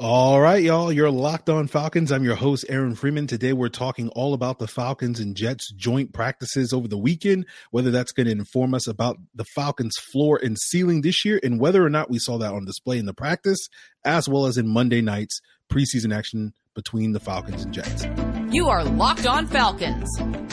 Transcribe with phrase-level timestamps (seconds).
[0.00, 0.92] All right, y'all.
[0.92, 2.10] You're locked on Falcons.
[2.10, 3.28] I'm your host, Aaron Freeman.
[3.28, 7.92] Today, we're talking all about the Falcons and Jets joint practices over the weekend, whether
[7.92, 11.84] that's going to inform us about the Falcons' floor and ceiling this year, and whether
[11.84, 13.68] or not we saw that on display in the practice,
[14.04, 15.40] as well as in Monday night's
[15.70, 18.04] preseason action between the Falcons and Jets.
[18.52, 20.10] You are Locked On Falcons,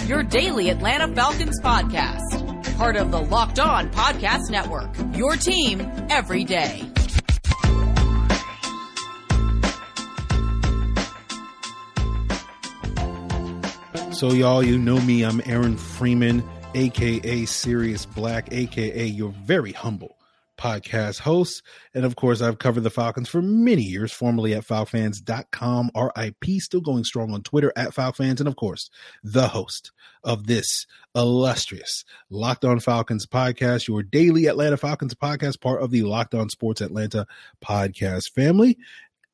[0.08, 5.82] your daily Atlanta Falcons podcast, part of the Locked On Podcast Network, your team
[6.12, 6.88] every day.
[14.14, 15.24] So, y'all, you know me.
[15.24, 16.44] I'm Aaron Freeman,
[16.76, 20.18] aka Serious Black, aka your very humble
[20.60, 21.64] podcast host.
[21.96, 26.82] And of course, I've covered the Falcons for many years, formerly at falcfans.com, RIP, still
[26.82, 28.92] going strong on Twitter at Falcons, and of course,
[29.24, 29.92] the host
[30.24, 36.04] of this illustrious Locked On Falcons podcast, your daily Atlanta Falcons podcast, part of the
[36.04, 37.26] Locked On Sports Atlanta
[37.66, 38.78] podcast family.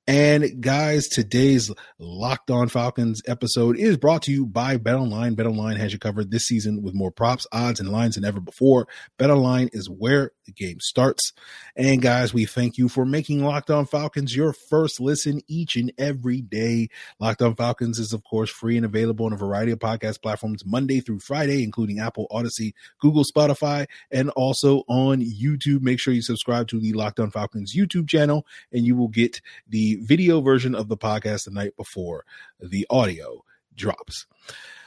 [0.10, 5.36] And guys, today's Locked On Falcons episode is brought to you by BetOnline.
[5.36, 8.88] BetOnline has you covered this season with more props, odds, and lines than ever before.
[9.20, 11.34] BetOnline is where the game starts.
[11.76, 15.92] And guys, we thank you for making Locked On Falcons your first listen each and
[15.98, 16.88] every day.
[17.20, 20.66] Locked On Falcons is, of course, free and available on a variety of podcast platforms
[20.66, 25.82] Monday through Friday, including Apple, Odyssey, Google, Spotify, and also on YouTube.
[25.82, 29.42] Make sure you subscribe to the Locked On Falcons YouTube channel, and you will get
[29.68, 32.26] the video version of the podcast the night before
[32.60, 33.44] the audio
[33.76, 34.26] drops.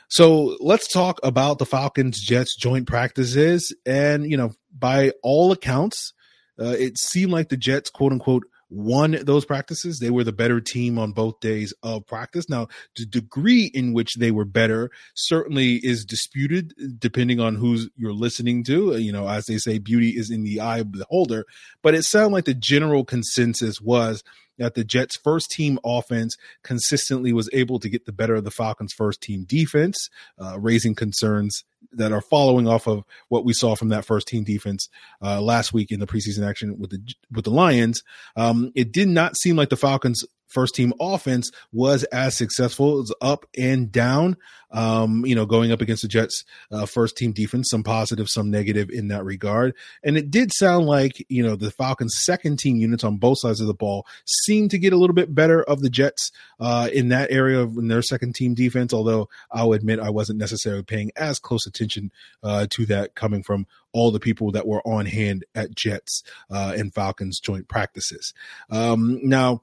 [0.09, 3.75] So let's talk about the Falcons Jets joint practices.
[3.87, 6.13] And, you know, by all accounts,
[6.61, 9.99] uh, it seemed like the Jets, quote unquote, won those practices.
[9.99, 12.49] They were the better team on both days of practice.
[12.49, 18.13] Now, the degree in which they were better certainly is disputed depending on who's you're
[18.13, 18.97] listening to.
[18.97, 21.47] You know, as they say, beauty is in the eye of the beholder.
[21.83, 24.23] But it sounded like the general consensus was
[24.61, 28.51] that the Jets' first team offense consistently was able to get the better of the
[28.51, 30.09] Falcons' first team defense,
[30.39, 34.45] uh, raising concerns that are following off of what we saw from that first team
[34.45, 34.89] defense
[35.23, 38.03] uh, last week in the preseason action with the with the Lions.
[38.37, 42.99] Um, it did not seem like the Falcons' first team offense was as successful.
[42.99, 44.37] It was up and down,
[44.71, 48.51] um, you know, going up against the Jets' uh, first team defense, some positive, some
[48.51, 49.75] negative in that regard.
[50.03, 53.61] And it did sound like, you know, the Falcons' second team units on both sides
[53.61, 57.09] of the ball seemed to get a little bit better of the Jets uh, in
[57.09, 61.11] that area of in their second team defense, although I'll admit I wasn't necessarily paying
[61.17, 62.11] as close attention
[62.43, 66.75] uh, to that coming from all the people that were on hand at Jets uh,
[66.77, 68.33] and Falcons joint practices.
[68.71, 69.63] Um, now,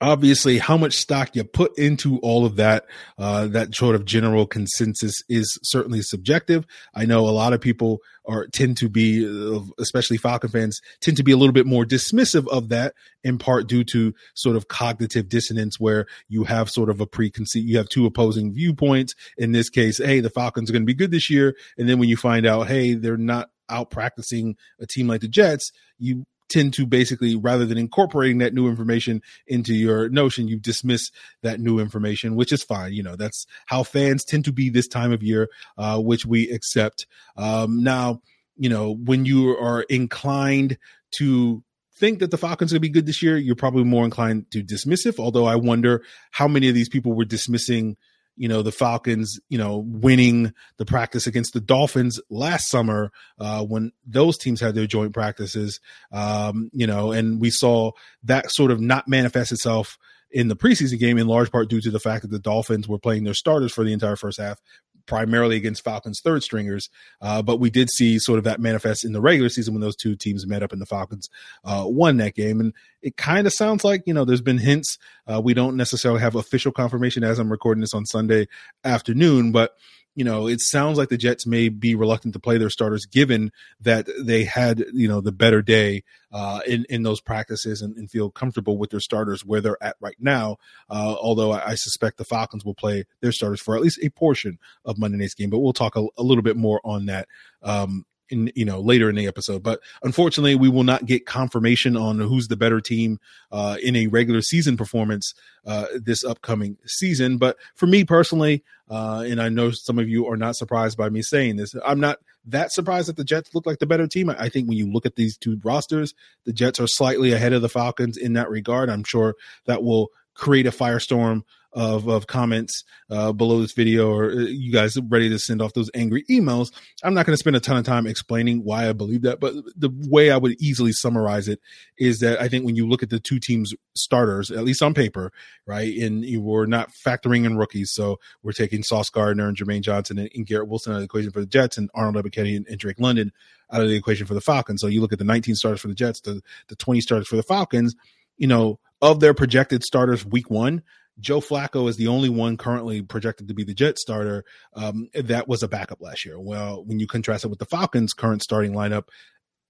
[0.00, 2.84] obviously how much stock you put into all of that
[3.18, 6.66] uh, that sort of general consensus is certainly subjective.
[6.94, 11.16] I know a lot of people are tend to be uh, especially falcon fans tend
[11.16, 14.68] to be a little bit more dismissive of that in part due to sort of
[14.68, 19.14] cognitive dissonance where you have sort of a preconceived you have two opposing viewpoints.
[19.38, 21.56] In this case hey the falcons are going to be good this year.
[21.78, 25.28] And then when you find out hey they're not out practicing a team like the
[25.28, 30.58] jets you tend to basically rather than incorporating that new information into your notion you
[30.58, 31.10] dismiss
[31.42, 34.88] that new information which is fine you know that's how fans tend to be this
[34.88, 35.48] time of year
[35.78, 38.20] uh, which we accept um, now
[38.56, 40.78] you know when you are inclined
[41.12, 41.62] to
[41.98, 44.50] think that the Falcons are going to be good this year, you're probably more inclined
[44.50, 45.18] to dismissive.
[45.18, 47.96] Although I wonder how many of these people were dismissing
[48.36, 53.64] you know the Falcons, you know, winning the practice against the Dolphins last summer uh,
[53.64, 55.80] when those teams had their joint practices.
[56.12, 57.92] Um, you know, and we saw
[58.24, 59.98] that sort of not manifest itself
[60.30, 62.98] in the preseason game in large part due to the fact that the Dolphins were
[62.98, 64.60] playing their starters for the entire first half
[65.06, 66.88] primarily against Falcons third stringers.
[67.20, 69.96] Uh, but we did see sort of that manifest in the regular season when those
[69.96, 71.28] two teams met up and the Falcons
[71.64, 72.60] uh, won that game.
[72.60, 72.72] And
[73.02, 74.98] it kind of sounds like, you know, there's been hints.
[75.26, 78.48] Uh, we don't necessarily have official confirmation as I'm recording this on Sunday
[78.84, 79.72] afternoon, but
[80.16, 83.52] you know, it sounds like the Jets may be reluctant to play their starters given
[83.80, 88.10] that they had, you know, the better day uh, in, in those practices and, and,
[88.10, 90.56] feel comfortable with their starters where they're at right now.
[90.88, 94.08] Uh, although I, I, suspect the Falcons will play their starters for at least a
[94.08, 97.28] portion of Monday night's game, but we'll talk a, a little bit more on that
[97.62, 99.62] um, in you know later in the episode.
[99.62, 103.18] But unfortunately, we will not get confirmation on who's the better team
[103.52, 105.34] uh, in a regular season performance
[105.64, 107.38] uh, this upcoming season.
[107.38, 111.08] But for me personally, uh, and I know some of you are not surprised by
[111.08, 114.30] me saying this, I'm not that surprised that the Jets look like the better team.
[114.30, 116.14] I think when you look at these two rosters,
[116.44, 118.88] the Jets are slightly ahead of the Falcons in that regard.
[118.88, 119.34] I'm sure
[119.66, 121.42] that will create a firestorm
[121.76, 125.74] of, of comments uh, below this video or uh, you guys ready to send off
[125.74, 126.72] those angry emails.
[127.04, 129.52] I'm not going to spend a ton of time explaining why I believe that, but
[129.76, 131.60] the way I would easily summarize it
[131.98, 134.94] is that I think when you look at the two teams starters, at least on
[134.94, 135.32] paper,
[135.66, 137.92] right, and you were not factoring in rookies.
[137.92, 141.06] So we're taking Sauce Gardner and Jermaine Johnson and, and Garrett Wilson out of the
[141.06, 143.32] equation for the Jets and Arnold Ebiketie and, and Drake London
[143.70, 144.80] out of the equation for the Falcons.
[144.80, 147.36] So you look at the 19 starters for the Jets, the, the 20 starters for
[147.36, 147.94] the Falcons,
[148.38, 150.82] you know, of their projected starters week one,
[151.18, 154.44] Joe Flacco is the only one currently projected to be the Jet starter.
[154.74, 156.38] Um, that was a backup last year.
[156.38, 159.04] Well, when you contrast it with the Falcons' current starting lineup,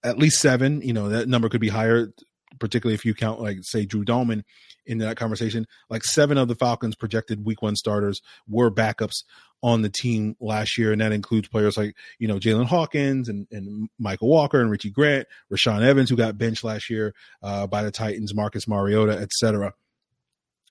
[0.02, 2.08] at least seven, you know, that number could be higher,
[2.58, 4.42] particularly if you count, like, say, Drew Dalman
[4.86, 5.66] in that conversation.
[5.90, 9.24] Like, seven of the Falcons' projected week one starters were backups
[9.62, 10.92] on the team last year.
[10.92, 14.90] And that includes players like, you know, Jaylinn Hawkins and, and Mykal Walker and Richie
[14.90, 19.32] Grant, Rashaan Evans, who got benched last year uh, by the Titans, Marcus Mariota, et
[19.32, 19.72] cetera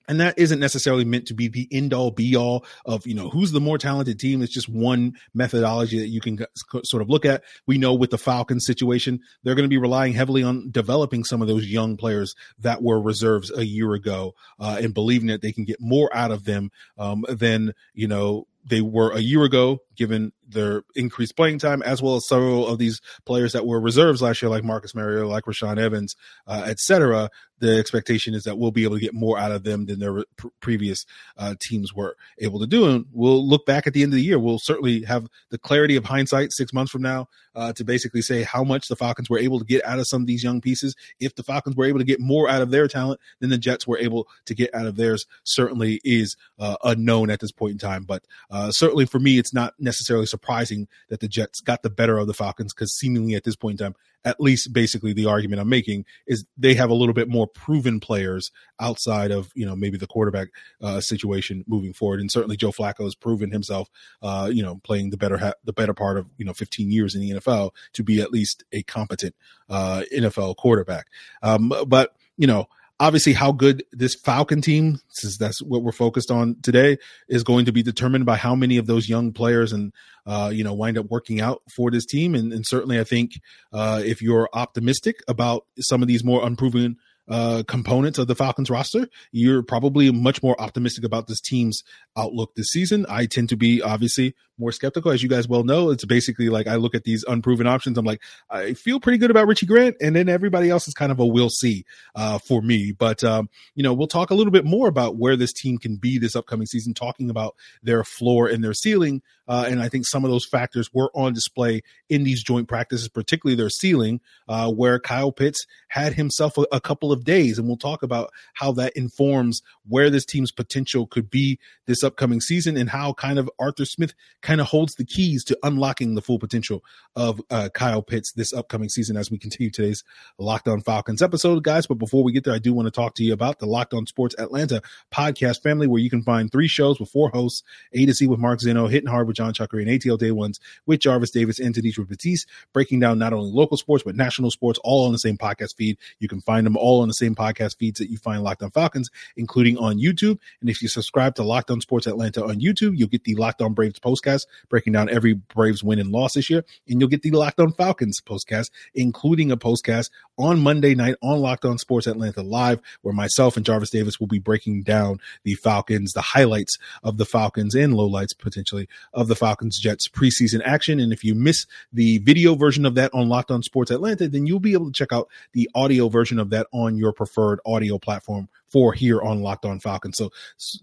[0.08, 3.28] and that isn't necessarily meant to be the end all be all of you know
[3.28, 4.42] who's the more talented team.
[4.42, 6.38] It's just one methodology that you can
[6.84, 7.42] sort of look at.
[7.66, 11.42] We know with the falcons situation they're going to be relying heavily on developing some
[11.42, 15.52] of those young players that were reserves a year ago uh, and believing that they
[15.52, 19.80] can get more out of them um, than you know they were a year ago,
[19.96, 24.22] given their increased playing time, as well as several of these players that were reserves
[24.22, 26.14] last year, like Marcus Mariota, like Rashaan Evans,
[26.46, 27.30] uh, et cetera.
[27.58, 30.24] The expectation is that we'll be able to get more out of them than their
[30.36, 31.06] pr- previous
[31.38, 32.84] uh, teams were able to do.
[32.86, 34.38] And we'll look back at the end of the year.
[34.38, 38.42] We'll certainly have the clarity of hindsight six months from now uh, to basically say
[38.42, 40.94] how much the Falcons were able to get out of some of these young pieces.
[41.18, 43.86] If the Falcons were able to get more out of their talent than the Jets
[43.86, 47.78] were able to get out of theirs, certainly is uh, unknown at this point in
[47.78, 48.04] time.
[48.04, 52.18] But uh, certainly for me, it's not necessarily surprising that the Jets got the better
[52.18, 53.94] of the Falcons because seemingly at this point in time,
[54.26, 58.00] at least basically the argument I'm making is they have a little bit more proven
[58.00, 58.50] players
[58.80, 60.48] outside of you know maybe the quarterback
[60.82, 63.88] uh, situation moving forward, and certainly Joe Flacco has proven himself,
[64.20, 67.14] uh, you know, playing the better ha- the better part of you know 15 years
[67.14, 69.34] in the NFL to be at least a competent
[69.70, 71.06] uh, NFL quarterback.
[71.42, 76.30] Um, but you know, obviously how good this Falcon team, since that's what we're focused
[76.30, 76.98] on today,
[77.28, 79.92] is going to be determined by how many of those young players and
[80.26, 82.34] uh, you know wind up working out for this team.
[82.34, 83.40] And, and certainly, I think
[83.72, 86.96] uh, if you're optimistic about some of these more unproven
[87.28, 91.82] uh, components of the Falcons roster, you're probably much more optimistic about this team's
[92.16, 93.06] outlook this season.
[93.08, 95.90] I tend to be obviously more skeptical, as you guys well know.
[95.90, 97.98] It's basically like I look at these unproven options.
[97.98, 101.12] I'm like, I feel pretty good about Richie Grant, and then everybody else is kind
[101.12, 101.84] of a we'll see
[102.14, 102.92] uh, for me.
[102.92, 105.96] But um, you know, we'll talk a little bit more about where this team can
[105.96, 109.22] be this upcoming season, talking about their floor and their ceiling.
[109.48, 113.08] Uh, and I think some of those factors were on display in these joint practices,
[113.08, 117.66] particularly their ceiling, uh, where Kyle Pitts had himself a, a couple of days, and
[117.66, 122.76] we'll talk about how that informs where this team's potential could be this upcoming season,
[122.76, 126.38] and how kind of Arthur Smith kind of holds the keys to unlocking the full
[126.38, 126.82] potential
[127.14, 130.02] of uh, Kyle Pitts this upcoming season as we continue today's
[130.38, 131.86] Locked On Falcons episode, guys.
[131.86, 133.94] But before we get there, I do want to talk to you about the Locked
[133.94, 134.82] On Sports Atlanta
[135.12, 137.62] podcast family, where you can find three shows with four hosts:
[137.92, 140.58] A to C with Mark Zeno, Hitting Hard with John Chuckery, and ATL Day Ones
[140.86, 144.78] with Jarvis Davis and Tanisha Batiste, breaking down not only local sports but national sports,
[144.82, 145.98] all on the same podcast feed.
[146.18, 148.70] You can find them all on the same podcast feeds that you find Locked On
[148.70, 150.38] Falcons, including on YouTube.
[150.60, 153.62] And if you subscribe to Locked On Sports Atlanta on YouTube, you'll get the Locked
[153.62, 156.64] On Braves postcast breaking down every Braves win and loss this year.
[156.88, 161.40] And you'll get the Locked On Falcons postcast, including a postcast on Monday night on
[161.40, 165.54] Locked On Sports Atlanta Live, where myself and Jarvis Davis will be breaking down the
[165.54, 171.00] Falcons, the highlights of the Falcons and lowlights potentially of the Falcons Jets preseason action.
[171.00, 174.46] And if you miss the video version of that on Locked On Sports Atlanta, then
[174.46, 177.98] you'll be able to check out the audio version of that on your preferred audio
[177.98, 180.16] platform for here on Locked On Falcons.
[180.16, 180.30] So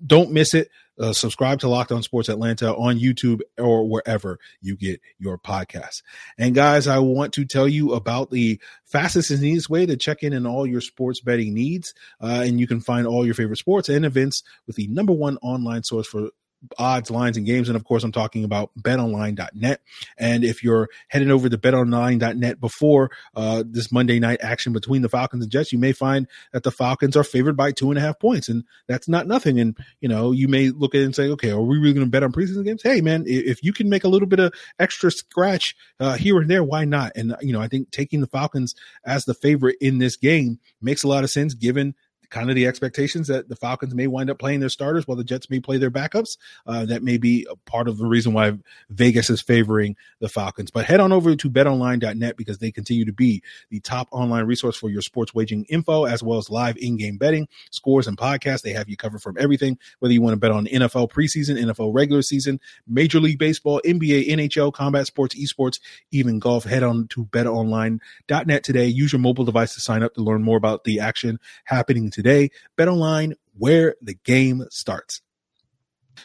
[0.06, 0.70] don't miss it.
[1.00, 6.04] Uh, subscribe to Locked On Sports Atlanta on YouTube or wherever you get your podcasts.
[6.38, 10.22] And guys, I want to tell you about the fastest and easiest way to check
[10.22, 11.94] in on all your sports betting needs.
[12.22, 15.38] Uh, and you can find all your favorite sports and events with the number one
[15.42, 16.30] online source for
[16.78, 17.70] odds, lines, and games.
[17.70, 19.82] And of course, I'm talking about betonline.net.
[20.18, 25.10] And if you're heading over to betonline.net before uh, this Monday night action between the
[25.10, 28.02] Falcons and Jets, you may find that the Falcons are favored by two and a
[28.02, 28.50] half points.
[28.50, 29.60] And that's not nothing.
[29.60, 32.06] And, you know, you may look at it and say, okay, are we really going
[32.06, 32.84] to bet on preseason games?
[32.84, 36.50] Hey, man, if you can make a little bit of extra scratch uh, here and
[36.50, 37.12] there, why not?
[37.16, 41.04] And, you know, I think taking the Falcons as the favorite in this game makes
[41.04, 41.96] a lot of sense given
[42.34, 45.24] kind of the expectations that the Falcons may wind up playing their starters while the
[45.24, 46.38] Jets may play their backups.
[46.66, 48.54] Uh, that may be part of the reason why
[48.90, 50.72] Vegas is favoring the Falcons.
[50.72, 54.76] But head on over to betonline.net because they continue to be the top online resource
[54.76, 58.64] for your sports wagering info, as well as live in game betting, scores, and podcasts.
[58.64, 61.94] They have you covered from everything, whether you want to bet on NFL preseason, NFL
[61.94, 66.64] regular season, Major League Baseball, NBA, NHL, combat sports, esports, even golf.
[66.64, 68.88] Head on to betonline.net today.
[68.88, 72.23] Use your mobile device to sign up to learn more about the action happening today.
[72.24, 75.22] BetOnline, where the game starts.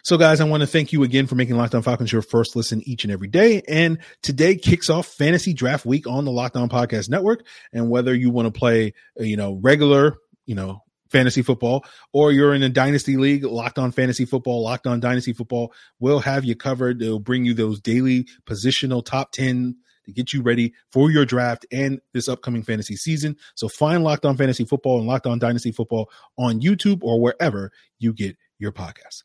[0.02, 2.56] So, guys, I want to thank you again for making Locked On Falcons your first
[2.56, 3.62] listen each and every day.
[3.68, 7.44] And today kicks off fantasy draft week on the Locked On Podcast Network.
[7.72, 12.32] And whether you want to play, uh, you know, regular, you know, fantasy football, or
[12.32, 16.44] you're in a dynasty league, locked on fantasy football, locked on dynasty football, we'll have
[16.44, 16.98] you covered.
[16.98, 19.76] They'll bring you those daily positional top 10
[20.08, 23.36] to get you ready for your draft and this upcoming fantasy season.
[23.54, 27.70] So find Locked On Fantasy Football and Locked On Dynasty Football on YouTube or wherever
[27.98, 29.22] you get your podcasts.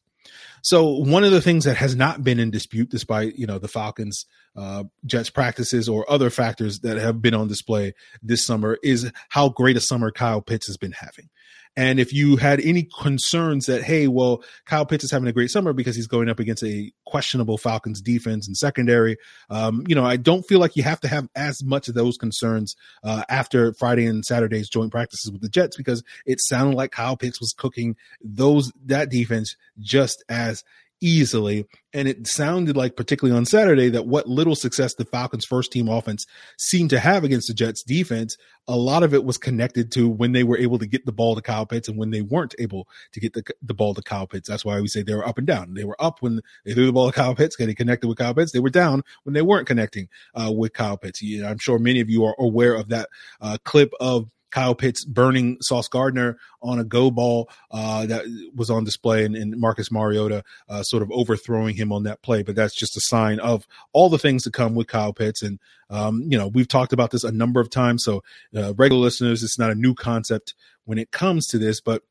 [0.61, 3.67] So one of the things that has not been in dispute, despite you know the
[3.67, 4.25] Falcons,
[4.55, 9.49] uh, Jets practices or other factors that have been on display this summer, is how
[9.49, 11.29] great a summer Kyle Pitts has been having.
[11.75, 15.49] And if you had any concerns that, hey, well, Kyle Pitts is having a great
[15.49, 19.17] summer because he's going up against a questionable Falcons defense and secondary,
[19.49, 22.17] um, you know, I don't feel like you have to have as much of those
[22.17, 26.91] concerns uh, after Friday and Saturday's joint practices with the Jets because it sounded like
[26.91, 30.63] Kyle Pitts was cooking those that defense just as
[31.03, 31.65] easily.
[31.93, 35.89] And it sounded like, particularly on Saturday, that what little success the Falcons' first team
[35.89, 36.25] offense
[36.57, 40.31] seemed to have against the Jets defense, a lot of it was connected to when
[40.31, 42.87] they were able to get the ball to Kyle Pitts and when they weren't able
[43.11, 44.47] to get the, the ball to Kyle Pitts.
[44.47, 45.73] That's why we say they were up and down.
[45.73, 48.33] They were up when they threw the ball to Kyle Pitts, getting connected with Kyle
[48.33, 48.53] Pitts.
[48.53, 51.21] They were down when they weren't connecting uh, with Kyle Pitts.
[51.45, 53.09] I'm sure many of you are aware of that
[53.41, 58.23] uh, clip of Kyle Pitts burning Sauce Gardner on a go ball uh, that
[58.55, 62.43] was on display, and, and Marcus Mariota uh, sort of overthrowing him on that play.
[62.43, 65.41] But that's just a sign of all the things to come with Kyle Pitts.
[65.41, 68.03] And, um, you know, we've talked about this a number of times.
[68.03, 68.23] So,
[68.55, 70.53] uh, regular listeners, it's not a new concept
[70.85, 72.03] when it comes to this, but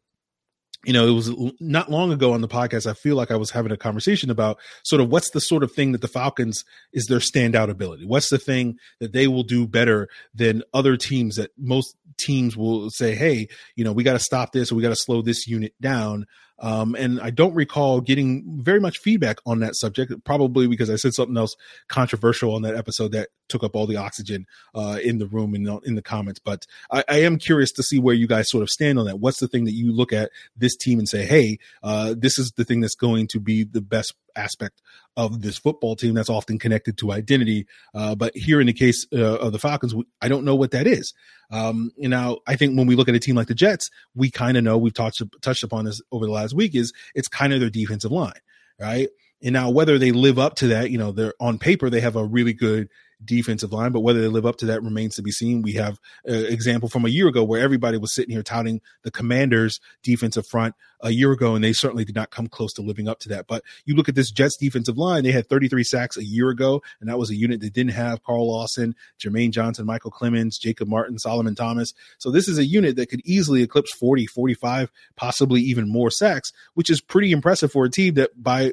[0.85, 2.91] you know, it was not long ago on the podcast.
[2.91, 5.73] I feel like I was having a conversation about sort of what's the sort of
[5.73, 8.05] thing that the Falcons is their standout ability.
[8.05, 12.91] What's the thing that they will do better than other teams that most teams will
[12.91, 15.47] say, Hey, you know, we got to stop this or we got to slow this
[15.47, 16.27] unit down.
[16.63, 20.97] Um, and I don't recall getting very much feedback on that subject, probably because I
[20.97, 21.57] said something else
[21.89, 25.69] controversial on that episode that took up all the oxygen uh, in the room and
[25.85, 26.41] in the comments.
[26.43, 29.19] But I, I, am curious to see where you guys sort of stand on that.
[29.19, 32.53] What's the thing that you look at this team and say, hey, uh, this is
[32.53, 34.81] the thing that's going to be the best aspect
[35.17, 37.67] of this football team that's often connected to identity.
[37.95, 40.87] Uh, but here in the case uh, of the Falcons, I don't know what that
[40.87, 41.13] is.
[41.51, 44.31] Um, you know, I think when we look at a team like the Jets, we
[44.31, 47.53] kind of know we've touched touched upon this over the last week is it's kind
[47.53, 48.41] of their defensive line,
[48.81, 49.09] right?
[49.43, 52.17] And now whether they live up to that, you know, they're on paper they have
[52.17, 52.89] a really good
[53.25, 55.63] defensive line, but whether they live up to that remains to be seen.
[55.63, 59.11] We have an example from a year ago where everybody was sitting here touting the
[59.11, 63.09] Commanders' defensive front a year ago, and they certainly did not come close to living
[63.09, 63.47] up to that.
[63.47, 66.83] But you look at this Jets defensive line; they had 33 sacks a year ago,
[67.01, 70.89] and that was a unit that didn't have Carl Lawson, Jermaine Johnson, Micheal Clemons, Jacob
[70.89, 71.93] Martin, Solomon Thomas.
[72.19, 76.53] So this is a unit that could easily eclipse 40, 45, possibly even more sacks,
[76.75, 78.73] which is pretty impressive for a team that, by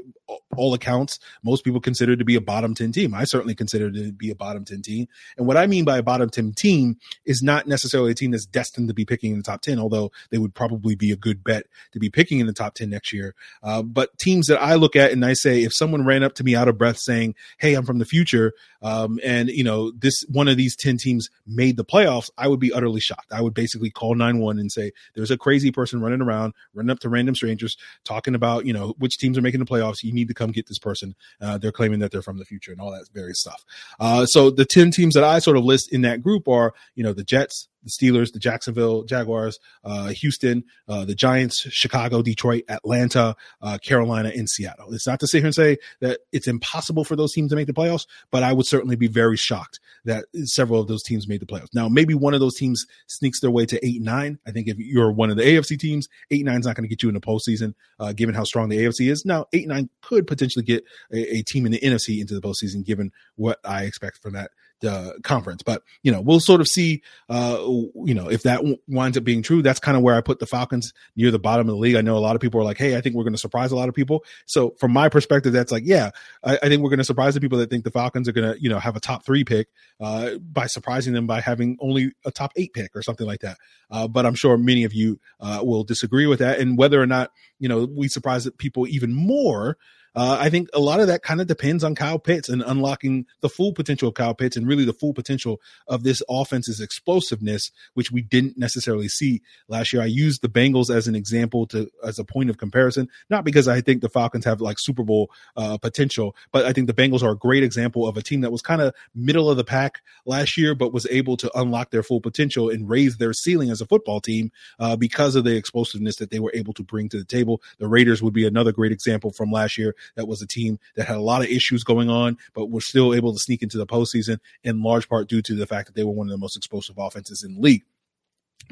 [0.55, 3.13] all accounts, most people consider to be a bottom 10 team.
[3.13, 5.07] I certainly consider it to be a bottom 10 team.
[5.37, 8.47] And what I mean by a bottom 10 team is not necessarily a team that's
[8.47, 11.43] destined to be picking in the top 10, although they would probably be a good
[11.43, 13.35] bet to be picking in the top 10 next year.
[13.61, 16.43] Uh, but teams that I look at and I say, if someone ran up to
[16.43, 20.23] me out of breath saying, Hey, I'm from the future, um, and you know, this
[20.29, 23.31] one of these 10 teams made the playoffs, I would be utterly shocked.
[23.31, 26.99] I would basically call 9-1 and say, there's a crazy person running around, running up
[26.99, 30.03] to random strangers, talking about, you know, which teams are making the playoffs.
[30.03, 31.15] You need to come get this person.
[31.41, 33.63] Uh, they're claiming that they're from the future and all that various stuff.
[33.99, 37.03] Uh, so the 10 teams that I sort of list in that group are, you
[37.03, 42.63] know, the Jets, the Steelers, the Jacksonville Jaguars, uh, Houston, uh, the Giants, Chicago, Detroit,
[42.69, 44.93] Atlanta, uh, Carolina, and Seattle.
[44.93, 47.67] It's not to sit here and say that it's impossible for those teams to make
[47.67, 51.41] the playoffs, but I would certainly be very shocked that several of those teams made
[51.41, 51.73] the playoffs.
[51.73, 54.39] Now, maybe one of those teams sneaks their way to eight nine.
[54.45, 56.89] I think if you're one of the AFC teams, eight nine is not going to
[56.89, 59.25] get you in the postseason, uh, given how strong the AFC is.
[59.25, 62.85] Now, eight nine could potentially get a, a team in the NFC into the postseason,
[62.85, 65.63] given what I expect from that the conference.
[65.63, 67.01] But you know, we'll sort of see.
[67.29, 67.57] Uh,
[68.05, 70.39] you know, if that w- winds up being true, that's kind of where I put
[70.39, 71.95] the Falcons near the bottom of the league.
[71.95, 73.71] I know a lot of people are like, "Hey, I think we're going to surprise
[73.71, 76.11] a lot of people." So from my perspective, that's like, yeah,
[76.43, 78.53] I, I think we're going to surprise the people that think the Falcons are going
[78.53, 79.67] to, you know, have a top three pick
[79.99, 83.57] uh, by surprising them by having only a top eight pick or something like that.
[83.91, 87.07] Uh, but I'm sure many of you uh, will disagree with that, and whether or
[87.07, 89.77] not you know we surprise people even more
[90.15, 93.25] uh, I think a lot of that kind of depends on Kyle Pitts and unlocking
[93.41, 97.71] the full potential of Kyle Pitts and really the full potential of this offense's explosiveness,
[97.93, 100.01] which we didn't necessarily see last year.
[100.01, 103.69] I used the Bengals as an example to as a point of comparison, not because
[103.69, 107.23] I think the Falcons have like Super Bowl uh, potential, but I think the Bengals
[107.23, 110.01] are a great example of a team that was kind of middle of the pack
[110.25, 113.79] last year, but was able to unlock their full potential and raise their ceiling as
[113.79, 117.17] a football team uh, because of the explosiveness that they were able to bring to
[117.17, 117.48] the table.
[117.77, 121.07] The Raiders would be another great example from last year that was a team that
[121.07, 123.87] had a lot of issues going on, but were still able to sneak into the
[123.87, 126.57] postseason in large part due to the fact that they were one of the most
[126.57, 127.83] explosive offenses in the league.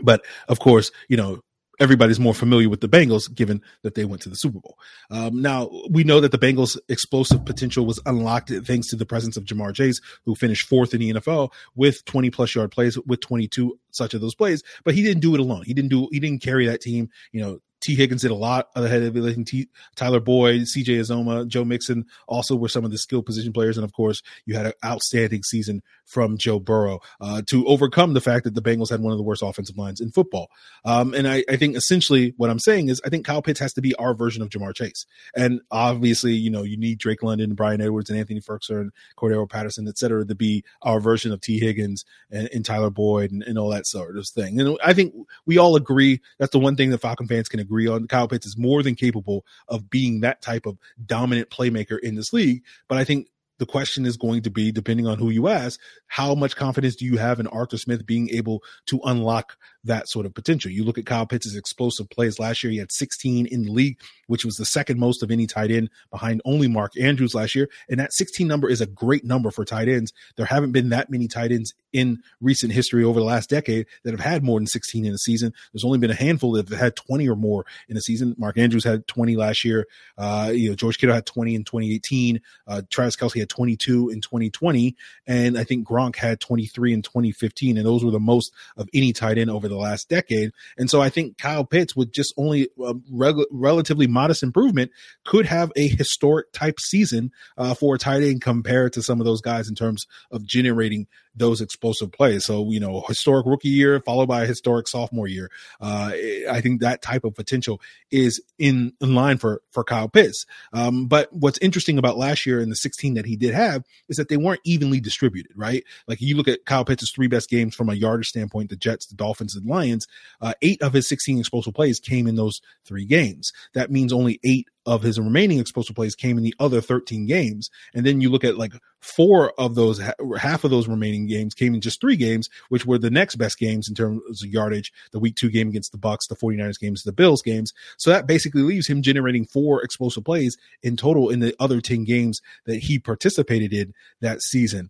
[0.01, 1.41] But of course, you know,
[1.79, 4.77] everybody's more familiar with the Bengals given that they went to the Super Bowl.
[5.12, 9.38] Um, now, we know that the Bengals' explosive potential was unlocked thanks to the presence
[9.38, 13.22] of Ja'Marr Chase, who finished fourth in the NFL with 20 plus yard plays, with
[13.22, 15.63] 22 such of those plays, but he didn't do it alone.
[15.65, 17.10] He didn't do, he didn't carry that team.
[17.31, 19.46] You know, Tee Higgins did a lot of the heavy lifting.
[19.46, 23.77] T- Tyler Boyd, CJ Uzomah, Joe Mixon also were some of the skill position players.
[23.77, 28.22] And of course, you had an outstanding season from Joe Burrow uh, to overcome the
[28.22, 30.50] fact that the Bengals had one of the worst offensive lines in football.
[30.86, 33.74] Um, and I, I, think essentially what I'm saying is I think Kyle Pitts has
[33.74, 35.05] to be our version of Ja'Marr Chase.
[35.36, 39.50] And obviously, you know, you need Drake London, Bryan Edwards, and Anthony Firkser and Cordarrelle
[39.50, 43.43] Patterson, et cetera, to be our version of Tee Higgins and, and Tyler Boyd and,
[43.43, 44.60] and, all that sort of thing.
[44.62, 45.13] And I think
[45.46, 48.07] we all agree that's the one thing that Falcon fans can agree on.
[48.07, 52.31] Kyle Pitts is more than capable of being that type of dominant playmaker in this
[52.31, 52.63] league.
[52.88, 53.27] But I think
[53.59, 57.05] the question is going to be, depending on who you ask, how much confidence do
[57.05, 59.57] you have in Arthur Smith being able to unlock
[59.88, 60.72] that sort of potential?
[60.72, 64.00] You look at Kyle Pitts' explosive plays last year, he had 16 in the league,
[64.27, 67.70] which was the second most of any tight end behind only Mark Andrews last year.
[67.89, 70.13] And that 16 number is a great number for tight ends.
[70.36, 74.12] There haven't been that many tight ends in recent history over the last decade that
[74.12, 75.53] have had more than 16 in a season.
[75.74, 78.36] There's only been a handful that have had 20 or more in a season.
[78.38, 79.88] Mark Andrews had 20 last year.
[80.17, 82.41] Uh, you know, George Kittle had 20 in 2018.
[82.67, 84.96] Uh, Travis Kelce had 22 in 2020.
[85.25, 87.77] And I think Gronk had 23 in 2015.
[87.77, 90.51] And those were the most of any tight end over the last decade.
[90.77, 94.91] And so I think Kyle Pitts with just only a reg- relatively modest improvement
[95.25, 99.25] could have a historic type season uh, for a tight end compared to some of
[99.25, 101.07] those guys in terms of generating
[101.38, 102.46] those explosive plays.
[102.46, 105.50] So, you know, historic rookie year followed by a historic sophomore year.
[105.79, 106.12] Uh,
[106.50, 110.46] I think that type of potential is in, in line for, for Kyle Pitts.
[110.74, 114.17] Um, but what's interesting about last year and the 16 that he did have is
[114.17, 115.84] that they weren't evenly distributed, right?
[116.08, 119.06] Like you look at Kyle Pitts' three best games from a yardage standpoint, the Jets,
[119.06, 120.08] the Dolphins, and Lions,
[120.41, 123.54] uh, eight of his 16 explosive plays came in those three games.
[123.73, 127.69] That means only eight of his remaining explosive plays came in the other 13 games.
[127.93, 128.71] And then you look at like
[129.02, 130.02] four of those,
[130.39, 133.60] half of those remaining games came in just three games, which were the next best
[133.60, 137.04] games in terms of yardage, the week two game against the Bucs, the 49ers games,
[137.04, 137.73] the Bills games.
[137.97, 142.06] So that basically leaves him generating four explosive plays in total in the other 10
[142.06, 144.89] games that he participated in that season.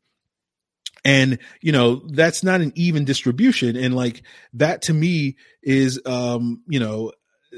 [1.04, 3.76] And, you know, that's not an even distribution.
[3.76, 4.22] And like
[4.54, 7.14] that to me is, um, you know,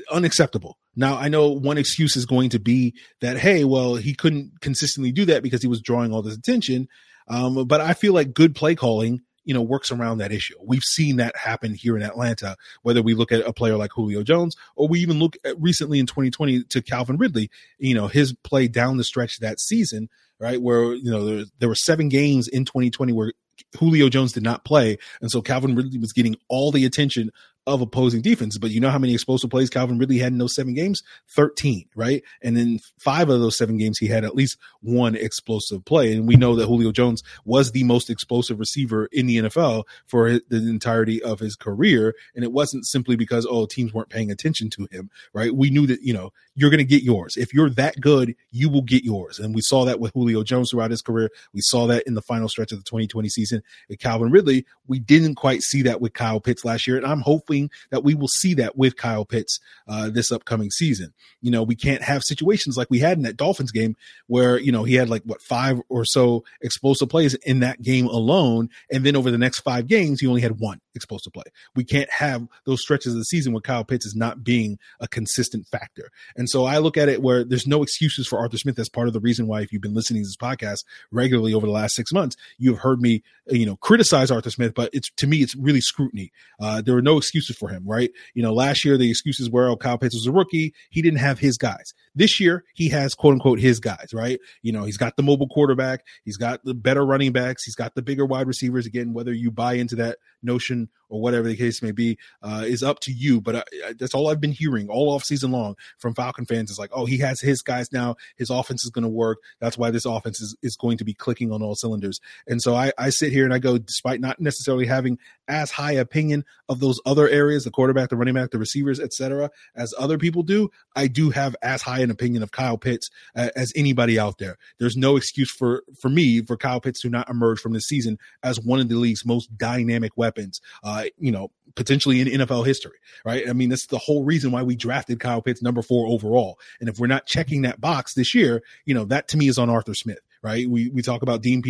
[0.10, 4.60] unacceptable now, I know one excuse is going to be that, hey, well, he couldn't
[4.60, 6.90] consistently do that because he was drawing all this attention.
[7.30, 10.56] Um, but I feel like good play calling, you know, works around that issue.
[10.62, 14.24] We've seen that happen here in Atlanta, whether we look at a player like Julio
[14.24, 18.34] Jones or we even look at recently in 2020 to Calvin Ridley, you know, his
[18.44, 20.62] play down the stretch that season, right?
[20.62, 23.32] Where, you know, there, there were seven games in 2020 where
[23.78, 24.98] Julio Jones did not play.
[25.22, 27.32] And so Calvin Ridley was getting all the attention
[27.70, 28.58] of opposing defense.
[28.58, 31.04] But you know how many explosive plays Calvin Ridley had in those seven games?
[31.30, 32.24] 13, right?
[32.42, 36.14] And in five of those seven games, he had at least one explosive play.
[36.14, 40.40] And we know that Julio Jones was the most explosive receiver in the NFL for
[40.50, 42.16] the entirety of his career.
[42.36, 45.54] And it wasn't simply because, oh, teams weren't paying attention to him, right?
[45.54, 47.38] We knew that, you know, you're going to get yours.
[47.38, 49.40] If you're that good, you will get yours.
[49.40, 51.30] And we saw that with Julio Jones throughout his career.
[51.54, 54.66] We saw that in the final stretch of the 2020 season with Calvin Ridley.
[54.88, 56.98] We didn't quite see that with Kyle Pitts last year.
[56.98, 60.70] And I'm hopefully hoping that we will see that with Kyle Pitts uh, this upcoming
[60.72, 61.14] season.
[61.42, 63.96] You know, we can't have situations like we had in that Dolphins game
[64.28, 68.08] where, you know, he had like what five or so explosive plays in that game
[68.08, 68.70] alone.
[68.92, 71.46] And then over the next five games, he only had one explosive play.
[71.76, 75.08] We can't have those stretches of the season where Kyle Pitts is not being a
[75.08, 76.12] consistent factor.
[76.36, 78.76] And so I look at it where there's no excuses for Arthur Smith.
[78.76, 81.66] That's part of the reason why, if you've been listening to this podcast regularly over
[81.66, 85.28] the last six months, you've heard me, you know, criticize Arthur Smith, but it's to
[85.28, 86.32] me, it's really scrutiny.
[86.60, 88.12] Uh, there are no excuses for him, right?
[88.34, 90.74] You know, last year the excuses were, oh, Kyle Pitts was a rookie.
[90.90, 91.94] He didn't have his guys.
[92.16, 94.40] This year he has quote unquote his guys, right?
[94.62, 96.06] You know, he's got the mobile quarterback.
[96.24, 97.64] He's got the better running backs.
[97.64, 98.86] He's got the bigger wide receivers.
[98.86, 102.84] Again, whether you buy into that notion or whatever the case may be, uh, is
[102.84, 103.42] up to you.
[103.42, 106.70] But I, I, that's all I've been hearing all off season long from Falcon fans
[106.70, 108.16] is like, oh, he has his guys now.
[108.38, 109.40] His offense is going to work.
[109.60, 112.20] That's why this offense is, is going to be clicking on all cylinders.
[112.48, 115.94] And so I, I sit here and I go, despite not necessarily having as high
[115.94, 120.18] opinion of those other areas, the quarterback, the running back, the receivers, etc., as other
[120.18, 124.20] people do, I do have as high an opinion of Kyle Pitts uh, as anybody
[124.20, 124.58] out there.
[124.80, 128.18] There's no excuse for for me for Kyle Pitts to not emerge from this season
[128.44, 130.62] as one of the league's most dynamic weapons.
[130.84, 133.48] Uh, you know, potentially in NFL history, right?
[133.48, 136.60] I mean, that's the whole reason why we drafted Kyle Pitts number four overall.
[136.80, 139.58] And if we're not checking that box this year, you know, that to me is
[139.58, 140.70] on Arthur Smith right?
[140.70, 141.62] We we talk about Dean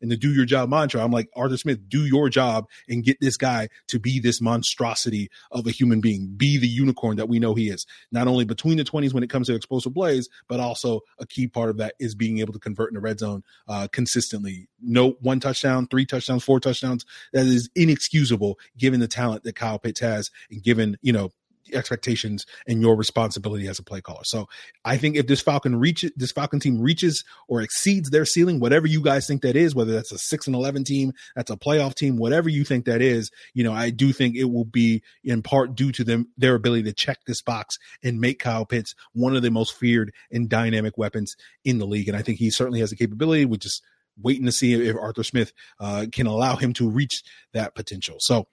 [0.00, 1.02] and the do your job mantra.
[1.02, 5.30] I'm like, Arthur Smith, do your job and get this guy to be this monstrosity
[5.50, 7.86] of a human being, be the unicorn that we know he is.
[8.10, 11.46] Not only between the 20s when it comes to explosive plays, but also a key
[11.46, 14.68] part of that is being able to convert in the red zone uh, consistently.
[14.80, 17.04] No one touchdown, three touchdowns, four touchdowns.
[17.32, 21.30] That is inexcusable given the talent that Kyle Pitts has and given, you know,
[21.72, 24.24] expectations and your responsibility as a play caller.
[24.24, 24.48] So
[24.84, 28.86] I think if this Falcon reaches this Falcon team reaches or exceeds their ceiling, whatever
[28.86, 31.94] you guys think that is, whether that's a six and eleven team, that's a playoff
[31.94, 35.42] team, whatever you think that is, you know, I do think it will be in
[35.42, 39.36] part due to them their ability to check this box and make Kyle Pitts one
[39.36, 42.08] of the most feared and dynamic weapons in the league.
[42.08, 43.44] And I think he certainly has the capability.
[43.44, 43.82] We just
[44.20, 47.22] waiting to see if Arthur Smith uh, can allow him to reach
[47.52, 48.16] that potential.
[48.20, 48.46] So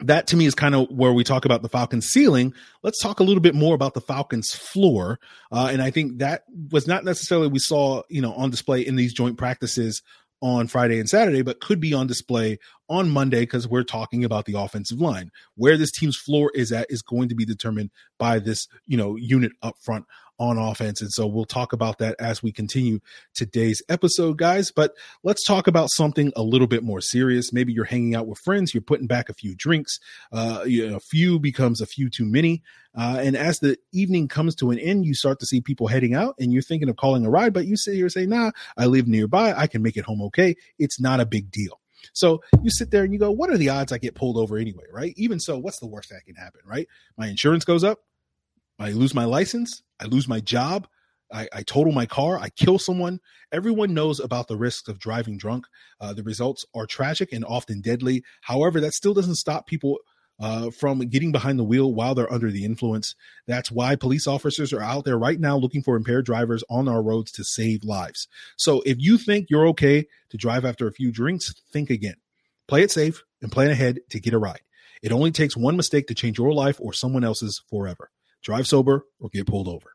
[0.00, 2.54] that to me is kind of where we talk about the Falcons ceiling.
[2.82, 5.18] Let's talk a little bit more about the Falcons floor.
[5.50, 8.96] Uh, and I think that was not necessarily we saw, you know, on display in
[8.96, 10.02] these joint practices
[10.40, 12.58] on Friday and Saturday, but could be on display
[12.88, 15.30] on Monday because we're talking about the offensive line.
[15.56, 19.16] Where this team's floor is at is going to be determined by this, you know,
[19.16, 20.04] unit up front
[20.38, 21.00] on offense.
[21.00, 23.00] And so we'll talk about that as we continue
[23.34, 24.70] today's episode, guys.
[24.70, 27.52] But let's talk about something a little bit more serious.
[27.52, 29.98] Maybe you're hanging out with friends, you're putting back a few drinks,
[30.32, 32.62] uh, you know, a few becomes a few too many.
[32.96, 36.14] Uh, and as the evening comes to an end, you start to see people heading
[36.14, 38.86] out and you're thinking of calling a ride, but you sit here saying, nah, I
[38.86, 39.52] live nearby.
[39.52, 40.56] I can make it home okay.
[40.78, 41.80] It's not a big deal.
[42.12, 44.56] So you sit there and you go, what are the odds I get pulled over
[44.56, 45.14] anyway, right?
[45.16, 46.88] Even so, what's the worst that can happen, right?
[47.16, 48.00] My insurance goes up.
[48.78, 49.82] I lose my license.
[50.00, 50.86] I lose my job.
[51.32, 52.38] I, I, total my car.
[52.38, 53.20] I kill someone.
[53.52, 55.66] Everyone knows about the risks of driving drunk.
[56.00, 58.24] Uh, the results are tragic and often deadly.
[58.40, 59.98] However, that still doesn't stop people
[60.40, 63.14] uh, from getting behind the wheel while they're under the influence.
[63.46, 67.02] That's why police officers are out there right now looking for impaired drivers on our
[67.02, 68.28] roads to save lives.
[68.56, 72.16] So if you think you're okay to drive after a few drinks, think again.
[72.68, 74.60] Play it safe and plan ahead to get a ride.
[75.02, 78.10] It only takes one mistake to change your life or someone else's forever
[78.48, 79.92] drive sober or get pulled over.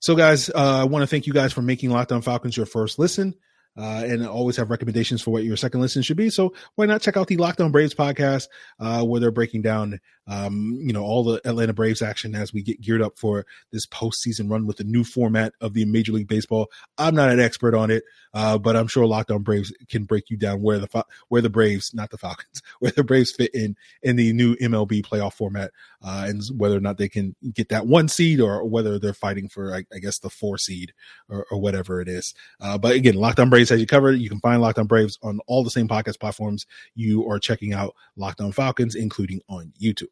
[0.00, 2.66] So, guys, uh, I want to thank you guys for making Locked On Falcons your
[2.66, 3.34] first listen
[3.76, 6.28] uh, and always have recommendations for what your second listen should be.
[6.28, 10.00] So why not check out the Locked On Braves podcast, uh, where they're breaking down,
[10.30, 13.84] um, you know, all the Atlanta Braves action as we get geared up for this
[13.84, 16.70] postseason run with the new format of the Major League Baseball.
[16.96, 20.30] I'm not an expert on it, uh, but I'm sure Locked On Braves can break
[20.30, 23.76] you down where the where the Braves, not the Falcons, where the Braves fit in
[24.04, 27.88] in the new MLB playoff format, uh, and whether or not they can get that
[27.88, 30.92] one seed or whether they're fighting for, I, I guess, the four seed
[31.28, 32.34] or, or whatever it is.
[32.60, 34.20] Uh, but again, Locked On Braves has you covered.
[34.20, 37.72] You can find Locked On Braves on all the same podcast platforms you are checking
[37.72, 40.06] out Locked On Falcons, including on YouTube.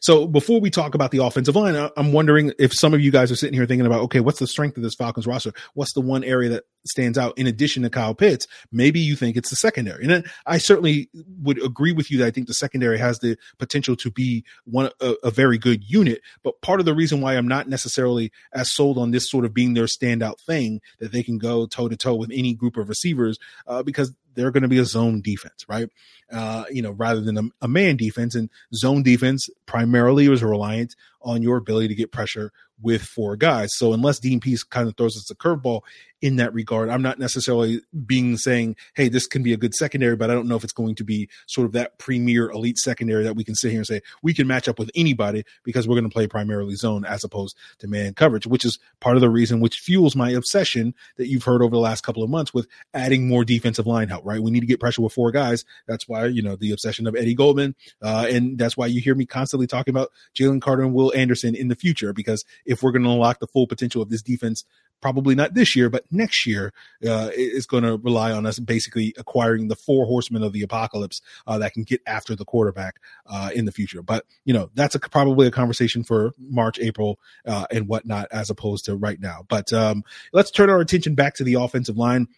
[0.00, 3.30] So before we talk about the offensive line, I'm wondering if some of you guys
[3.30, 5.52] are sitting here thinking about, okay, what's the strength of this Falcons roster?
[5.74, 8.46] What's the one area that stands out in addition to Kyle Pitts?
[8.72, 10.04] Maybe you think it's the secondary.
[10.04, 11.08] And I certainly
[11.40, 14.90] would agree with you that I think the secondary has the potential to be one
[15.00, 16.20] a, a very good unit.
[16.42, 19.54] But part of the reason why I'm not necessarily as sold on this sort of
[19.54, 22.88] being their standout thing that they can go toe to toe with any group of
[22.88, 25.88] receivers, uh, because they're going to be a zone defense, right?
[26.32, 28.34] Uh, you know, rather than a, a, man defense.
[28.34, 33.76] And zone defense primarily was reliant on your ability to get pressure with four guys.
[33.76, 35.82] So unless Dean Pees kind of throws us a curveball
[36.22, 40.14] in that regard, I'm not necessarily being saying, hey, this can be a good secondary,
[40.14, 43.24] but I don't know if it's going to be sort of that premier elite secondary
[43.24, 45.96] that we can sit here and say we can match up with anybody because we're
[45.96, 49.28] going to play primarily zone as opposed to man coverage, which is part of the
[49.28, 52.68] reason which fuels my obsession that you've heard over the last couple of months with
[52.94, 54.40] adding more defensive line help, right?
[54.40, 55.64] We need to get pressure with four guys.
[55.88, 57.74] That's why, you know, the obsession of Eddie Goldman.
[58.00, 61.56] Uh, and that's why you hear me constantly talking about Jalen Carter and Will Anderson
[61.56, 64.64] in the future, because if we're going to unlock the full potential of this defense,
[65.02, 66.72] probably not this year, but next year,
[67.06, 71.20] uh, is going to rely on us basically acquiring the four horsemen of the apocalypse
[71.46, 74.02] uh, that can get after the quarterback uh, in the future.
[74.02, 78.48] But you know, that's a, probably a conversation for March, April, uh, and whatnot, as
[78.48, 79.44] opposed to right now.
[79.48, 82.28] But um, let's turn our attention back to the offensive line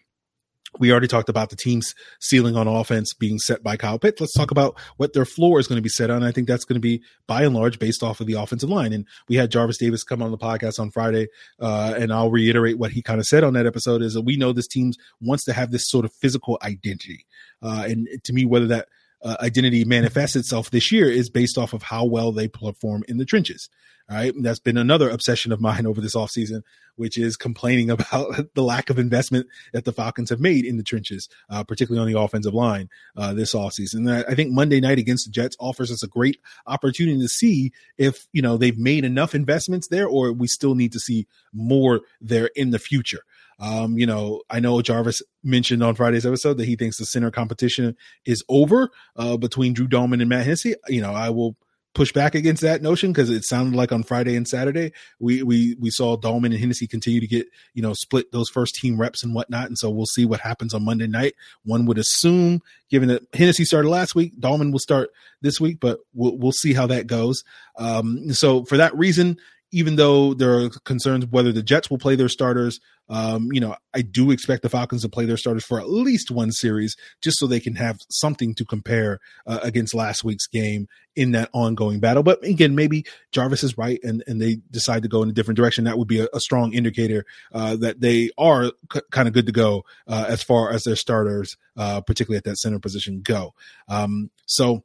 [0.78, 4.20] we already talked about the team's ceiling on offense being set by Kyle Pitts.
[4.20, 6.22] Let's talk about what their floor is going to be set on.
[6.22, 8.92] I think that's going to be by and large based off of the offensive line.
[8.92, 11.28] And we had Jarvis Davis come on the podcast on Friday,
[11.60, 14.36] uh, and I'll reiterate what he kind of said on that episode is that we
[14.36, 17.26] know this team wants to have this sort of physical identity.
[17.62, 18.88] Uh, and to me, whether that
[19.22, 23.16] uh, identity manifests itself this year is based off of how well they perform in
[23.16, 23.70] the trenches.
[24.10, 24.34] Right.
[24.38, 26.62] That's been another obsession of mine over this offseason,
[26.96, 30.82] which is complaining about the lack of investment that the Falcons have made in the
[30.82, 34.06] trenches, uh, particularly on the offensive line uh, this offseason.
[34.06, 37.72] And I think Monday night against the Jets offers us a great opportunity to see
[37.96, 42.02] if, you know, they've made enough investments there or we still need to see more
[42.20, 43.22] there in the future.
[43.58, 47.30] Um, you know, I know Jarvis mentioned on Friday's episode that he thinks the center
[47.30, 50.74] competition is over uh, between Drew Dalman and Matt Hennessy.
[50.88, 51.56] You know, I will
[51.94, 55.76] push back against that notion because it sounded like on Friday and Saturday we we
[55.80, 59.22] we saw Dalman and Hennessy continue to get you know split those first team reps
[59.22, 61.34] and whatnot, and so we'll see what happens on Monday night.
[61.64, 66.00] One would assume, given that Hennessy started last week, Dalman will start this week, but
[66.12, 67.44] we'll we'll see how that goes.
[67.76, 69.38] Um, so for that reason,
[69.74, 73.74] even though there are concerns whether the Jets will play their starters, um, you know,
[73.92, 77.38] I do expect the Falcons to play their starters for at least one series just
[77.38, 81.98] so they can have something to compare uh, against last week's game in that ongoing
[81.98, 82.22] battle.
[82.22, 85.56] But again, maybe Jarvis is right and, and they decide to go in a different
[85.56, 85.84] direction.
[85.84, 89.46] That would be a, a strong indicator uh, that they are c- kind of good
[89.46, 93.54] to go uh, as far as their starters, uh, particularly at that center position, go.
[93.88, 94.84] Um, so,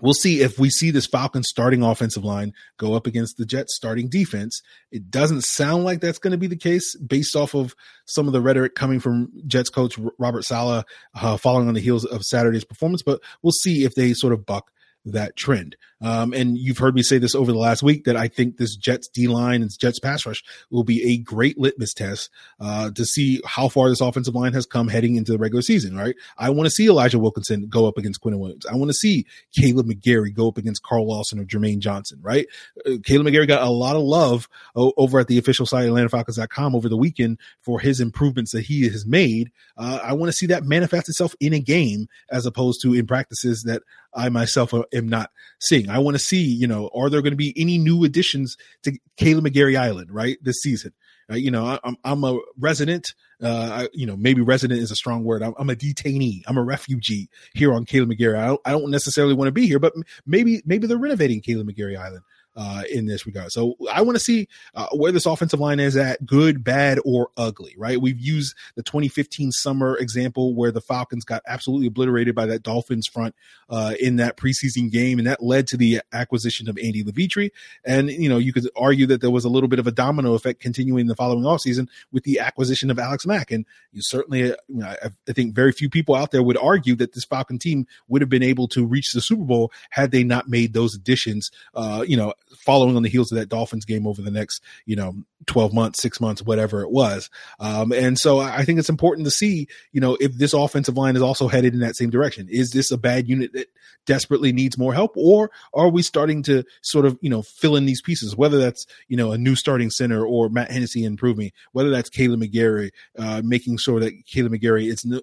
[0.00, 3.74] we'll see if we see this Falcons starting offensive line go up against the Jets
[3.74, 4.60] starting defense.
[4.90, 7.74] It doesn't sound like that's going to be the case based off of
[8.06, 12.04] some of the rhetoric coming from Jets coach Robert Saleh uh, following on the heels
[12.04, 14.70] of Saturday's performance, but we'll see if they sort of buck
[15.04, 15.76] that trend.
[16.02, 18.76] Um, and you've heard me say this over the last week that I think this
[18.76, 22.30] Jets D line and Jets pass rush will be a great litmus test
[22.60, 25.96] uh, to see how far this offensive line has come heading into the regular season.
[25.96, 26.14] Right?
[26.36, 28.66] I want to see Elijah Wilkinson go up against Quinn Williams.
[28.66, 29.26] I want to see
[29.58, 32.18] Kaleb McGary go up against Carl Lawson or Jermaine Johnson.
[32.20, 32.46] Right?
[32.84, 35.90] Uh, Kaleb McGary got a lot of love o- over at the official site at
[35.90, 39.50] AtlantaFalcons.com over the weekend for his improvements that he has made.
[39.76, 43.06] Uh, I want to see that manifest itself in a game as opposed to in
[43.06, 43.82] practices that
[44.14, 45.30] I myself am not
[45.60, 45.85] seeing.
[45.90, 48.92] I want to see, you know, are there going to be any new additions to
[49.18, 50.92] Kaleb McGary Island, right, this season?
[51.30, 53.06] Uh, you know, I, am I'm a resident.
[53.42, 55.42] Uh, I, you know, maybe resident is a strong word.
[55.42, 56.42] I'm, I'm, a detainee.
[56.46, 58.38] I'm a refugee here on Kaleb McGary.
[58.38, 59.92] I don't, I don't necessarily want to be here, but
[60.24, 62.22] maybe maybe they're renovating Kaleb McGary Island
[62.56, 63.52] uh, in this regard.
[63.52, 67.30] So I want to see uh, where this offensive line is at, good, bad, or
[67.36, 67.74] ugly.
[67.76, 68.00] Right?
[68.00, 73.06] We've used the 2015 summer example where the Falcons got absolutely obliterated by that Dolphins
[73.06, 73.34] front
[73.68, 77.50] uh, in that preseason game, and that led to the acquisition of Andy Levitre.
[77.84, 80.34] And you know, you could argue that there was a little bit of a domino
[80.34, 83.50] effect continuing the following offseason with the acquisition of Alex Mack.
[83.50, 86.94] And you certainly, you know, I, I think very few people out there would argue
[86.96, 90.24] that this Falcon team would have been able to reach the Super Bowl had they
[90.24, 91.50] not made those additions.
[91.74, 94.96] Uh, you know, following on the heels of that Dolphins game over the next, you
[94.96, 95.14] know,
[95.46, 97.30] 12 months, six months, whatever it was.
[97.60, 101.16] Um, and so I think it's important to see, you know, if this offensive line
[101.16, 102.48] is also headed in that same direction.
[102.50, 103.68] Is this a bad unit that
[104.06, 107.86] desperately needs more help, or are we starting to sort of, you know, fill in
[107.86, 111.90] these pieces, whether that's, you know, a new starting center or Matt Hennessy improving, whether
[111.90, 115.20] that's Kaleb McGary, uh, making sure that Kaleb McGary, it's no,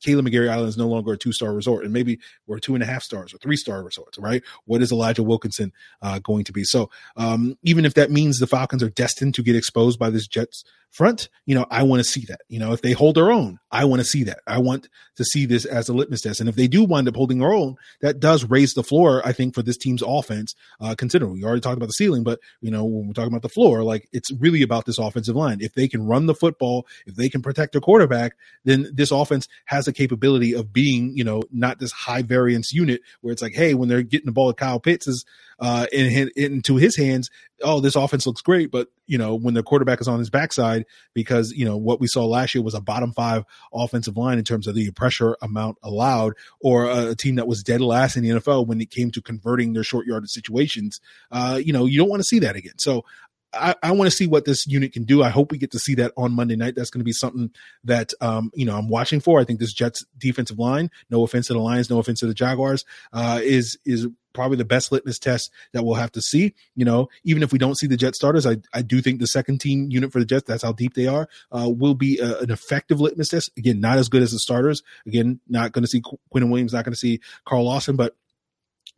[0.00, 2.82] Kaleb McGary Island is no longer a two star resort, and maybe we're two and
[2.82, 4.42] a half stars or three star resorts, right?
[4.64, 5.72] What is Elijah Wilkinson
[6.02, 6.64] uh, going to be?
[6.64, 6.75] So
[7.16, 10.64] um, even if that means the Falcons are destined to get exposed by this Jets
[10.96, 12.40] front, you know, I want to see that.
[12.48, 14.38] You know, if they hold their own, I want to see that.
[14.46, 16.40] I want to see this as a litmus test.
[16.40, 19.32] And if they do wind up holding their own, that does raise the floor, I
[19.32, 22.70] think, for this team's offense, uh, considering we already talked about the ceiling, but you
[22.70, 25.58] know, when we're talking about the floor, like it's really about this offensive line.
[25.60, 28.32] If they can run the football, if they can protect their quarterback,
[28.64, 33.02] then this offense has a capability of being, you know, not this high variance unit
[33.20, 35.26] where it's like, hey, when they're getting the ball at Kyle Pitts is
[35.58, 37.30] uh in, into his hands,
[37.62, 40.84] oh, this offense looks great, but you know, when the quarterback is on his backside,
[41.14, 44.44] because you know what we saw last year was a bottom five offensive line in
[44.44, 48.30] terms of the pressure amount allowed, or a, team that was dead last in the
[48.30, 51.00] NFL when it came to converting their short yardage situations.
[51.30, 52.78] Uh, you know, you don't want to see that again.
[52.78, 53.04] So
[53.52, 55.22] I, I want to see what this unit can do.
[55.22, 56.74] I hope we get to see that on Monday night.
[56.74, 57.50] That's going to be something
[57.84, 59.40] that um, you know I'm watching for.
[59.40, 62.34] I think this Jets defensive line, no offense to the Lions, no offense to the
[62.34, 66.54] Jaguars, uh, is is probably the best litmus test that we'll have to see.
[66.76, 69.26] You know, even if we don't see the Jet starters, I, I do think the
[69.26, 72.38] second team unit for the Jets, that's how deep they are, uh, will be a,
[72.38, 73.50] an effective litmus test.
[73.56, 74.82] Again, not as good as the starters.
[75.06, 78.14] Again, not going to see Quinnen Williams, not going to see Carl Lawson, but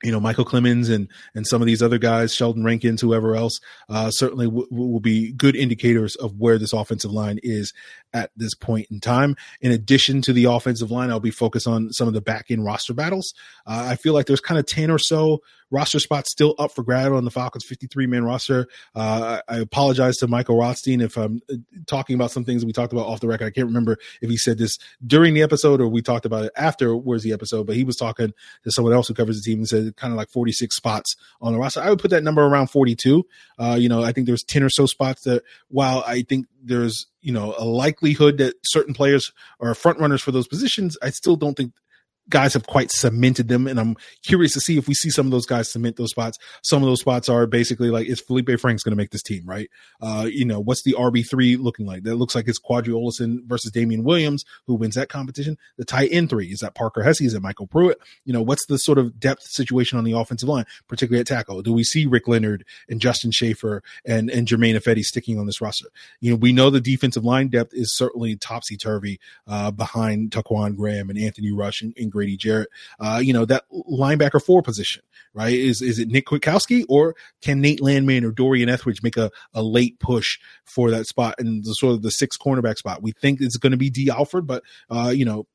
[0.03, 3.61] you know Micheal Clemons and and some of these other guys, Sheldon Rankins, whoever else,
[3.89, 7.73] uh, certainly w- will be good indicators of where this offensive line is
[8.13, 9.37] at this point in time.
[9.61, 12.65] In addition to the offensive line, I'll be focused on some of the back end
[12.65, 13.35] roster battles.
[13.67, 16.83] Uh, I feel like there's kind of ten or so roster spots still up for
[16.83, 18.67] grab on the Falcons 53 man roster.
[18.95, 22.93] Uh, I apologize to Michael Rothstein if I'm uh, talking about some things we talked
[22.93, 23.47] about off the record.
[23.47, 26.53] I can't remember if he said this during the episode or we talked about it
[26.57, 28.33] after where's the episode, but he was talking
[28.65, 31.53] to someone else who covers the team and said kind of like 46 spots on
[31.53, 31.81] the roster.
[31.81, 33.25] I would put that number around 42.
[33.59, 37.07] Uh, you know, I think there's 10 or so spots that while I think there's,
[37.21, 41.37] you know, a likelihood that certain players are front runners for those positions, I still
[41.37, 41.73] don't think
[42.31, 43.67] guys have quite cemented them.
[43.67, 46.39] And I'm curious to see if we see some of those guys cement those spots.
[46.63, 49.45] Some of those spots are basically like, is Felipe Franks going to make this team,
[49.47, 49.71] right?
[50.01, 52.03] Uh, you know, what's the RB3 looking like?
[52.03, 55.57] That looks like it's Qadree Ollison versus Damien Williams, who wins that competition.
[55.77, 57.23] The tight end three, is that Parker Hesse?
[57.23, 57.99] Is it MyCole Pruitt?
[58.25, 61.63] You know, what's the sort of depth situation on the offensive line, particularly at tackle?
[61.63, 65.61] Do we see Rick Leonard and Justin Shaffer and, and Germain Ifedi sticking on this
[65.61, 65.89] roster?
[66.21, 70.77] You know, we know the defensive line depth is certainly topsy turvy, uh, behind Ta'Quon
[70.77, 72.69] Graham and Anthony Rush and, and Grady Jarrett.
[72.99, 75.03] Uh, you know, that linebacker four position,
[75.35, 75.55] right?
[75.55, 79.63] Is is it Nick Kwiatkowski or can Nate Landman or Dorian Etheridge make a, a
[79.63, 83.03] late push for that spot and the sort of the six cornerback spot?
[83.03, 85.47] We think it's going to be Dee Alford, but uh, you know,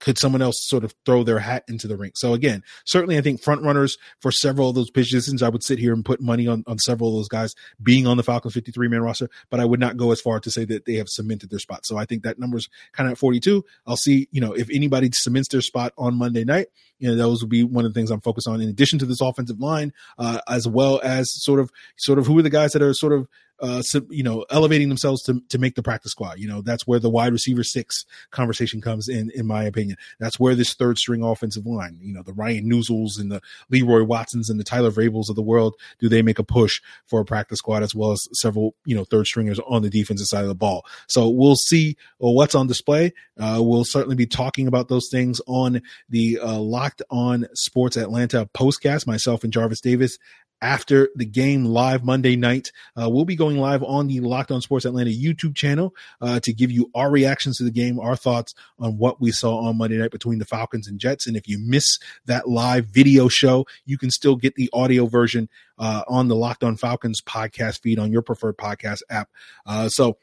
[0.00, 2.12] could someone else sort of throw their hat into the ring?
[2.14, 5.78] So again, certainly I think front runners for several of those positions, I would sit
[5.78, 8.88] here and put money on, on several of those guys being on the Falcons 53
[8.88, 11.50] man roster, but I would not go as far to say that they have cemented
[11.50, 11.86] their spot.
[11.86, 13.64] So I think that number's kind of at 42.
[13.86, 17.42] I'll see, you know, if anybody cements their spot on Monday night, you know, those
[17.42, 19.92] will be one of the things I'm focused on in addition to this offensive line,
[20.18, 23.12] uh, as well as sort of, sort of who are the guys that are sort
[23.12, 23.28] of
[23.62, 26.38] uh, you know, elevating themselves to, to make the practice squad.
[26.38, 29.96] You know, that's where the wide receiver six conversation comes in, in my opinion.
[30.18, 34.02] That's where this third string offensive line, you know, the Ryan Neuzils and the Leroy
[34.02, 37.24] Watsons and the Tyler Vrabels of the world, do they make a push for a
[37.24, 40.48] practice squad as well as several, you know, third stringers on the defensive side of
[40.48, 40.84] the ball.
[41.06, 43.12] So we'll see what's on display.
[43.38, 48.48] Uh, we'll certainly be talking about those things on the uh, Locked On Sports Atlanta
[48.54, 49.06] postcast.
[49.06, 50.18] Myself and Jarvis Davis
[50.62, 52.72] after the game live Monday night.
[52.98, 56.52] Uh, we'll be going live on the Locked On Sports Atlanta YouTube channel uh, to
[56.52, 59.98] give you our reactions to the game, our thoughts on what we saw on Monday
[59.98, 61.26] night between the Falcons and Jets.
[61.26, 65.48] And if you miss that live video show, you can still get the audio version
[65.78, 69.28] uh, on the Locked On Falcons podcast feed on your preferred podcast app.
[69.66, 70.16] Uh, so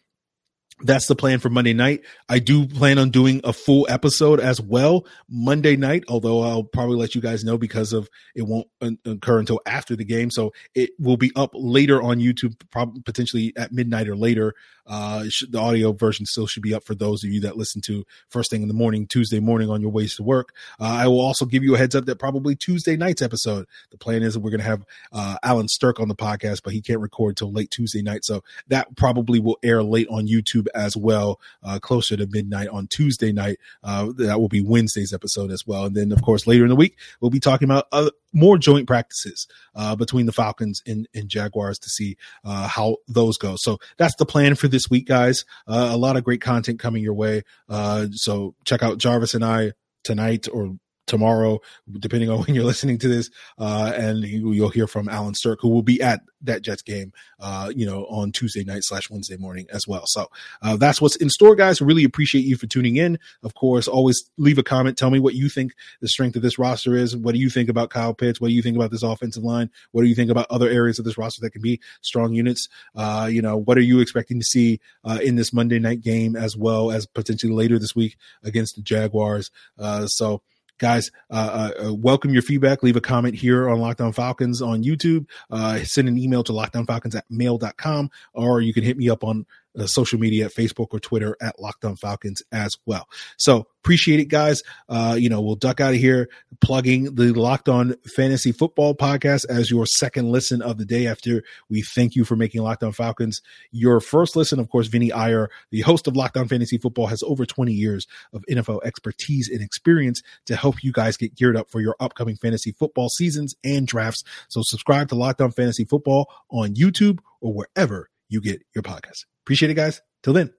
[0.82, 2.02] that's the plan for Monday night.
[2.28, 6.96] I do plan on doing a full episode as well Monday night, although I'll probably
[6.98, 8.68] let you guys know because of it won't
[9.06, 10.32] occur until after the game.
[10.32, 14.54] So it will be up later on YouTube, probably potentially at midnight or later.
[14.90, 17.80] Uh, should, the audio version still should be up for those of you that listen
[17.80, 20.56] to first thing in the morning, Tuesday morning on your ways to work.
[20.80, 23.68] Uh, I will also give you a heads up that probably Tuesday night's episode.
[23.92, 26.74] The plan is that we're going to have uh, Alan Stirk on the podcast, but
[26.74, 28.26] he can't record till late Tuesday night.
[28.26, 32.88] So that probably will air late on YouTube as well, uh, closer to midnight on
[32.88, 33.60] Tuesday night.
[33.84, 35.86] Uh, that will be Wednesday's episode as well.
[35.86, 38.88] And then, of course, later in the week, we'll be talking about other, more joint
[38.88, 43.56] practices uh, between the Falcons and, and Jaguars to see how those go.
[43.58, 45.46] So that's the plan for this week, guys.
[45.68, 47.42] Uh, a lot of great content coming your way.
[47.68, 49.72] Uh, so check out Jarvis and I
[50.04, 50.78] tonight or
[51.10, 51.60] tomorrow,
[52.00, 53.30] depending on when you're listening to this.
[53.58, 57.12] Uh, and you, will hear from Alan Stirk, who will be at that Jets game,
[57.40, 60.04] uh, you know, on Tuesday night slash Wednesday morning as well.
[60.06, 60.28] So
[60.62, 61.82] uh, that's what's in store, guys.
[61.82, 63.20] Really appreciate you for tuning in.
[63.44, 64.98] Of course, always leave a comment.
[64.98, 67.16] Tell me what you think the strength of this roster is.
[67.16, 68.40] What do you think about Kyle Pitts?
[68.40, 69.70] What do you think about this offensive line?
[69.92, 72.70] What do you think about other areas of this roster that can be strong units?
[72.96, 76.36] Uh, you know, what are you expecting to see uh, in this Monday night game
[76.36, 79.52] as well as potentially later this week against the Jaguars?
[79.78, 80.42] Uh, so,
[80.80, 82.82] guys uh, uh, welcome your feedback.
[82.82, 85.28] Leave a comment here on Locked On Falcons on youtube.
[85.52, 89.46] Uh, send an email to lockedonfalcons at mail.com or you can hit me up on
[89.88, 93.08] social media, at Facebook or Twitter at Locked On Falcons as well.
[93.38, 94.62] So appreciate it, guys.
[94.88, 96.30] Uh, you know, we'll duck out of here
[96.62, 101.44] plugging the Locked On Fantasy Football podcast as your second listen of the day after
[101.70, 104.60] we thank you for making Locked On Falcons your first listen.
[104.60, 108.06] Of course, Vinny Iyer, the host of Locked On Fantasy Football, has over 20 years
[108.34, 112.36] of NFL expertise and experience to help you guys get geared up for your upcoming
[112.36, 114.24] fantasy football seasons and drafts.
[114.50, 119.26] So subscribe to Locked On Fantasy Football on YouTube or wherever you get your podcast.
[119.46, 120.02] Appreciate it, guys.
[120.24, 120.52] Till then.